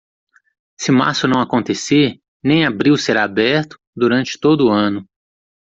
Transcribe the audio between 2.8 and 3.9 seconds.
será aberto,